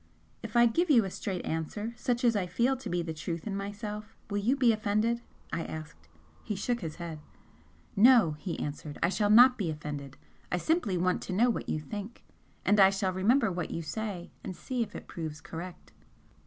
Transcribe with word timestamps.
"If 0.41 0.55
I 0.55 0.65
give 0.65 0.89
you 0.89 1.05
a 1.05 1.11
straight 1.11 1.45
answer, 1.45 1.93
such 1.95 2.23
as 2.23 2.35
I 2.35 2.47
feel 2.47 2.75
to 2.75 2.89
be 2.89 3.03
the 3.03 3.13
truth 3.13 3.45
in 3.45 3.55
myself, 3.55 4.17
will 4.31 4.39
you 4.39 4.55
be 4.55 4.71
offended?" 4.73 5.21
I 5.53 5.63
asked. 5.63 6.07
He 6.43 6.55
shook 6.55 6.79
his 6.79 6.95
head. 6.95 7.19
"No" 7.95 8.31
he 8.39 8.57
answered 8.59 8.97
"I 9.03 9.09
shall 9.09 9.29
not 9.29 9.59
be 9.59 9.69
offended. 9.69 10.17
I 10.51 10.57
simply 10.57 10.97
want 10.97 11.21
to 11.21 11.33
know 11.33 11.51
what 11.51 11.69
you 11.69 11.79
think, 11.79 12.23
and 12.65 12.79
I 12.79 12.89
shall 12.89 13.13
remember 13.13 13.51
what 13.51 13.69
you 13.69 13.83
say 13.83 14.31
and 14.43 14.55
see 14.55 14.81
if 14.81 14.95
it 14.95 15.05
proves 15.07 15.39
correct." 15.39 15.91